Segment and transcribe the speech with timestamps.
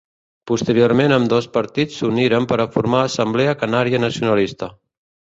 [0.51, 4.71] Posteriorment ambdós partits s'uniren per a formar Assemblea Canària Nacionalista.